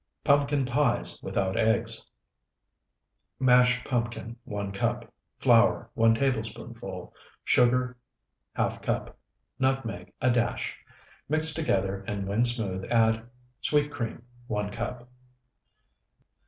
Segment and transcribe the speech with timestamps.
[0.23, 2.09] PUMPKIN PIES WITHOUT EGGS
[3.39, 5.13] Mashed pumpkin, 1 cup.
[5.37, 7.13] Flour, 1 tablespoonful.
[7.43, 7.95] Sugar,
[8.57, 9.15] ½ cup.
[9.59, 10.75] Nutmeg, a dash.
[11.29, 13.29] Mix together, and when smooth, add
[13.61, 15.07] Sweet cream, 1 cup.